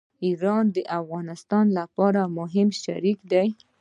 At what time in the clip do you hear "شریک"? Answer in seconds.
2.83-3.19